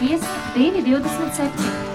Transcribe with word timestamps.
5, 0.00 0.22
227. 0.54 1.88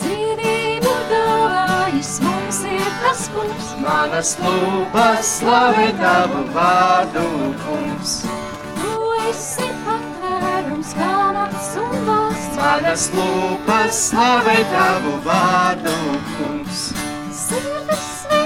Dzīvību 0.00 0.92
dāvājis 1.10 2.12
mums 2.24 2.60
ir 2.70 2.86
tas 3.02 3.24
kungs, 3.34 3.70
Manas 3.82 4.32
lūpas 4.42 5.32
slavē 5.40 5.88
tavu 6.00 6.44
vārdu, 6.54 7.26
kungs. 7.64 8.14
tu 8.78 9.10
esi 9.30 9.68
patvērums, 9.86 10.94
pamats 11.00 11.72
un 11.82 11.98
valsts. 12.10 12.56
Manas 12.60 13.08
lūpas 13.16 14.02
slavē 14.10 14.58
tavu 14.74 15.18
vārdu, 15.26 15.98
kungs. 16.36 16.86
Prieku 17.46 17.76
atties. 17.90 18.45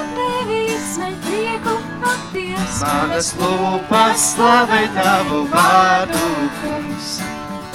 Manas 2.81 3.35
lūpas 3.37 4.23
slavē 4.33 4.79
tavu 4.95 5.43
vārdu, 5.53 6.21
kungs. 6.61 7.09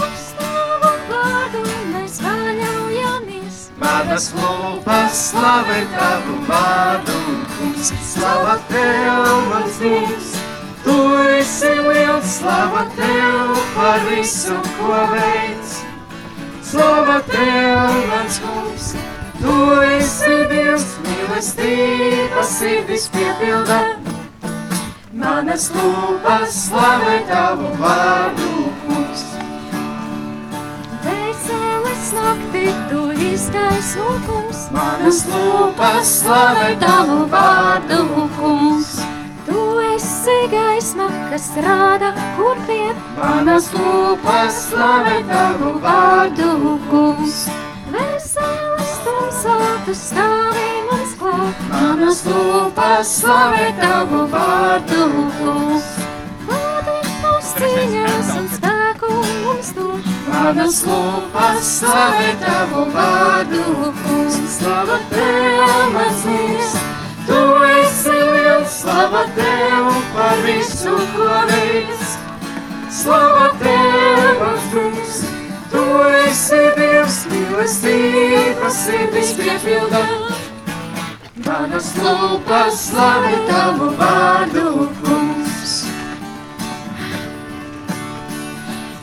Uz 0.02 0.24
tavu 0.40 0.94
vārdu 1.12 1.62
mēs 1.92 2.16
paļaujamies. 2.24 3.60
Manas 3.84 4.32
lūpas 4.34 5.20
slavē 5.28 5.84
tavu 5.92 6.40
vārdu, 6.48 7.20
kungs. 7.52 7.92
Slava 8.08 8.56
tev, 8.72 9.30
mans 9.52 9.78
kungs. 9.84 10.32
Tu 10.88 10.98
esi 11.36 11.76
liels, 11.90 12.32
slava 12.40 12.88
tev 12.98 13.54
par 13.76 14.02
visu, 14.10 14.58
ko 14.80 15.04
veids. 15.14 15.78
Slava 16.72 17.20
tev, 17.30 17.94
mans 18.10 18.42
kungs. 18.48 18.90
Tu 19.38 19.60
esi 20.00 20.42
Dievs, 20.50 20.90
mīlestība 21.06 22.50
sirdis 22.56 23.10
piepilda. 23.14 24.05
Manas 25.26 25.64
lūpas 25.74 26.52
slavē 26.54 27.16
tavu 27.26 27.70
vārdu, 27.80 28.50
kungs. 28.84 29.24
Dvēseles 31.02 32.12
naktī 32.14 32.66
tu 32.92 33.00
izgaismo 33.30 34.12
kungs. 34.28 34.60
Manas 34.76 35.24
lūpas 35.32 36.12
slavē 36.20 36.68
tavu 36.84 37.18
vārdu, 37.34 38.28
kungs. 38.38 38.92
Tu 39.48 39.66
esi 39.88 40.38
gaisma, 40.54 41.10
kas 41.32 41.50
rāda, 41.66 42.14
kur 42.38 42.62
iet. 42.78 43.00
Manas 43.18 43.72
lūpas 43.74 44.60
slavē 44.68 45.24
tavu 45.32 45.74
vārdu, 45.88 46.52
kungs. 46.92 47.48
Dvēseles 47.90 49.00
tumsā 49.08 49.58
tu 49.90 49.98
stāvi. 50.06 50.55
Manas 51.70 52.22
lūpas 52.28 53.12
slavē 53.20 53.68
tavu 53.80 54.26
vārdu, 54.32 55.06
mūs 55.40 55.92
cīņās 57.56 58.32
un 58.40 58.48
spēku 58.52 59.12
mums 59.44 59.70
dod. 59.78 60.10
Manas 60.28 60.82
lūpas 60.88 61.72
slavē 61.80 62.32
tavu 62.44 62.86
vārdu. 62.96 63.64
Slava 64.56 64.98
tev, 65.12 65.94
mans 65.94 66.22
kungs. 66.26 66.76
Tu 67.28 67.40
esi 67.70 68.16
liels, 68.16 68.76
slava 68.82 69.24
tev 69.38 69.90
par 70.16 70.38
visu, 70.46 70.96
ko 71.16 71.30
veids. 71.52 72.18
Slava 73.02 73.48
tev, 73.62 74.42
mans 74.42 74.70
kungs. 74.74 75.24
Tu 75.72 75.86
esi 76.26 76.62
Dievs, 76.80 77.20
mīlestība 77.32 78.70
sirdis 78.72 79.05
piepilda. 79.05 79.05
Manas 81.76 81.90
lūpas 82.00 82.76
slavē 82.80 83.32
tavu 83.50 83.88
vārdu, 84.00 84.86
kungs. 85.02 85.74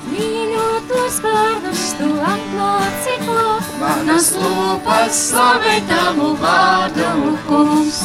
Mīļotos 0.09 1.19
bērnus 1.20 1.83
tu 1.98 2.09
atnāci 2.31 3.19
klāt. 3.27 3.69
Manas 3.83 4.31
lūpas 4.38 5.21
slavē 5.27 5.75
tavu 5.91 6.31
vārdu, 6.41 7.37
kungs. 7.50 8.00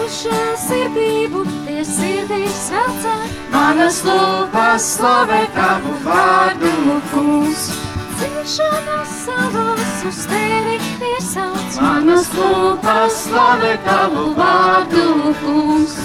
Uz 0.00 0.18
žēlsirdību 0.24 1.44
tie 1.68 1.86
sirdīs 1.92 2.64
velcēt. 2.74 3.40
Manas 3.54 4.02
lūpas 4.10 4.90
slavē 4.96 5.44
tavu 5.54 5.94
vārdu, 6.08 6.98
kungs. 7.14 7.70
Ciešanas 8.18 9.14
savās 9.22 10.02
uz 10.10 10.24
tevi 10.34 10.80
piesauc. 11.20 11.80
Manas 11.80 12.28
lūpas 12.34 13.16
slavē 13.26 13.74
tavu 13.84 14.32
vārdu, 14.36 15.34
kungs. 15.40 15.96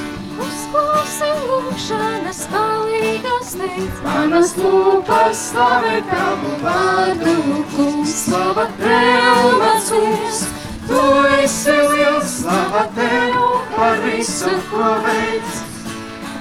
Uzklausi 0.46 1.30
lūkšanas 1.48 2.42
palīgas 2.52 3.56
teic. 3.60 4.02
Manas 4.04 4.56
lūpas 4.60 5.44
slavē 5.52 6.02
tavu 6.10 6.56
vārdu, 6.64 7.36
kungs. 7.76 8.16
Slava 8.26 8.68
tev, 8.80 9.56
mans 9.62 9.92
kungs. 9.94 10.44
Tu 10.86 11.04
esi 11.42 11.78
liels, 11.94 12.42
slava 12.42 12.86
tev 12.98 13.40
par 13.76 14.02
visu, 14.04 14.52
ko 14.72 14.92
veids. 15.06 15.64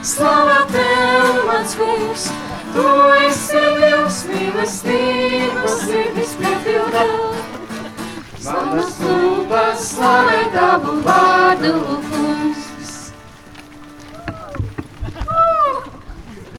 Slava 0.05 0.65
tev, 0.73 1.45
mans 1.49 1.79
kungs. 1.81 2.29
Tu 2.75 2.89
esi 3.29 3.63
liels, 3.79 4.21
mīlestības 4.29 5.81
sirdis 8.83 8.97
piepildā. 8.99 9.35
Manas 9.45 9.45
lūpas 9.45 9.83
slavē 9.95 10.39
tavu 10.51 10.97
vārdu, 11.05 11.73